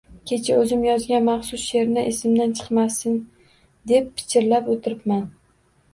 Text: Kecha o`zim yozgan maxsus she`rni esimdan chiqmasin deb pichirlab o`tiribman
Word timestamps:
Kecha 0.29 0.53
o`zim 0.61 0.85
yozgan 0.85 1.27
maxsus 1.27 1.67
she`rni 1.73 2.05
esimdan 2.13 2.57
chiqmasin 2.61 3.19
deb 3.93 4.11
pichirlab 4.23 4.73
o`tiribman 4.77 5.25